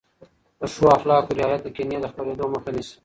د 0.59 0.61
ښو 0.73 0.85
اخلاقو 0.97 1.37
رعایت 1.39 1.61
د 1.63 1.67
کینې 1.75 1.97
د 2.01 2.05
خپرېدو 2.11 2.45
مخه 2.53 2.69
نیسي. 2.75 2.95